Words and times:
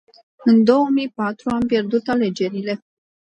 În 0.45 0.63
două 0.63 0.89
mii 0.89 1.09
patru 1.09 1.49
am 1.49 1.61
pierdut 1.67 2.07
alegerile. 2.07 2.85